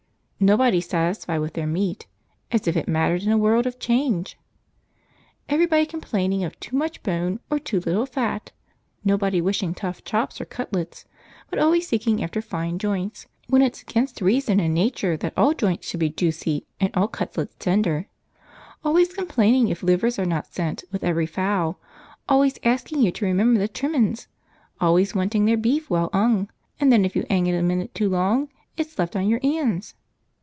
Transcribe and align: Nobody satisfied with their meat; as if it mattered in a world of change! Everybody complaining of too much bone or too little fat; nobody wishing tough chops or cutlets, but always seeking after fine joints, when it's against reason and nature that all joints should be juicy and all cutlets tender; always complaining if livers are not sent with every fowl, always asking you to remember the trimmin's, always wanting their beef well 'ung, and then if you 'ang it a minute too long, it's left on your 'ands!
Nobody 0.43 0.81
satisfied 0.81 1.37
with 1.37 1.53
their 1.53 1.67
meat; 1.67 2.07
as 2.51 2.67
if 2.67 2.75
it 2.75 2.87
mattered 2.87 3.21
in 3.21 3.31
a 3.31 3.37
world 3.37 3.67
of 3.67 3.77
change! 3.77 4.39
Everybody 5.47 5.85
complaining 5.85 6.43
of 6.43 6.59
too 6.59 6.75
much 6.75 7.03
bone 7.03 7.39
or 7.51 7.59
too 7.59 7.79
little 7.79 8.07
fat; 8.07 8.51
nobody 9.05 9.39
wishing 9.39 9.75
tough 9.75 10.03
chops 10.03 10.41
or 10.41 10.45
cutlets, 10.45 11.05
but 11.51 11.59
always 11.59 11.87
seeking 11.87 12.23
after 12.23 12.41
fine 12.41 12.79
joints, 12.79 13.27
when 13.49 13.61
it's 13.61 13.83
against 13.83 14.19
reason 14.19 14.59
and 14.59 14.73
nature 14.73 15.15
that 15.15 15.35
all 15.37 15.53
joints 15.53 15.87
should 15.87 15.99
be 15.99 16.09
juicy 16.09 16.65
and 16.79 16.89
all 16.95 17.07
cutlets 17.07 17.55
tender; 17.59 18.07
always 18.83 19.13
complaining 19.13 19.67
if 19.67 19.83
livers 19.83 20.17
are 20.17 20.25
not 20.25 20.51
sent 20.51 20.83
with 20.91 21.03
every 21.03 21.27
fowl, 21.27 21.79
always 22.27 22.57
asking 22.63 22.99
you 23.03 23.11
to 23.11 23.25
remember 23.27 23.59
the 23.59 23.67
trimmin's, 23.67 24.27
always 24.79 25.13
wanting 25.13 25.45
their 25.45 25.55
beef 25.55 25.87
well 25.87 26.09
'ung, 26.13 26.49
and 26.79 26.91
then 26.91 27.05
if 27.05 27.15
you 27.15 27.27
'ang 27.29 27.45
it 27.45 27.53
a 27.53 27.61
minute 27.61 27.93
too 27.93 28.09
long, 28.09 28.49
it's 28.75 28.97
left 28.97 29.15
on 29.15 29.29
your 29.29 29.39
'ands! 29.43 29.93